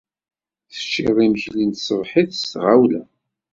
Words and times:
Teččid 0.71 1.07
imekli 1.25 1.63
n 1.65 1.71
tṣebḥit 1.75 2.31
s 2.35 2.41
tɣawla. 2.51 3.01